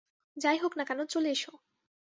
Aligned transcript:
যাই 0.37 0.57
হোক 0.57 0.73
না 0.77 0.83
কেন, 0.83 0.99
চলে 1.05 1.29
এসো। 1.29 1.51